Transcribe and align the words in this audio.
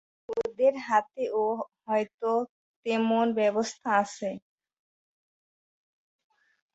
ওদের 0.37 0.73
হাতেও 0.87 1.43
হয়তো 1.85 2.31
তেমন 2.85 3.25
ব্যবস্থা 3.39 3.89
আছে। 4.03 4.29